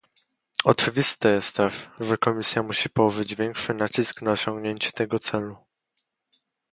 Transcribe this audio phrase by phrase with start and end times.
[0.63, 5.57] Oczywiste jest też, że Komisja musi położyć większy nacisk na osiągnięcie tego celu